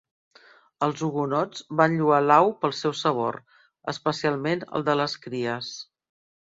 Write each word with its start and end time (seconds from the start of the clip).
Els 0.85 1.03
hugonots 1.07 1.61
van 1.81 1.93
lloar 1.99 2.21
l'au 2.31 2.51
pel 2.65 2.75
seu 2.79 2.97
sabor, 3.03 3.41
especialment 3.97 4.69
el 4.77 4.91
de 4.91 4.99
les 5.05 5.19
cries. 5.29 5.75